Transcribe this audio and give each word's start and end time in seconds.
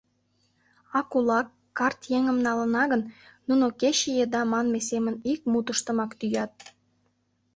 А 0.97 0.99
кулак, 1.11 1.47
карт 1.77 1.99
еҥым 2.17 2.37
налына 2.47 2.83
гын, 2.91 3.01
нуно 3.47 3.65
кече 3.81 4.09
еда 4.23 4.41
манме 4.51 4.79
семын 4.89 5.15
ик 5.31 5.41
мутыштымак 5.51 6.11
тӱят: 6.19 6.51